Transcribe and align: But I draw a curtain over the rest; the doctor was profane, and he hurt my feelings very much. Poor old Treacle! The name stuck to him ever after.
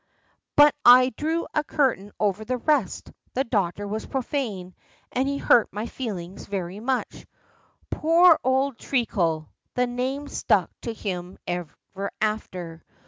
But 0.55 0.73
I 0.83 1.13
draw 1.15 1.45
a 1.53 1.63
curtain 1.63 2.11
over 2.19 2.43
the 2.43 2.57
rest; 2.57 3.11
the 3.35 3.43
doctor 3.43 3.87
was 3.87 4.07
profane, 4.07 4.73
and 5.11 5.27
he 5.27 5.37
hurt 5.37 5.67
my 5.71 5.85
feelings 5.85 6.47
very 6.47 6.79
much. 6.79 7.27
Poor 7.91 8.39
old 8.43 8.79
Treacle! 8.79 9.49
The 9.75 9.85
name 9.85 10.27
stuck 10.27 10.71
to 10.81 10.91
him 10.93 11.37
ever 11.45 11.75
after. 12.19 12.83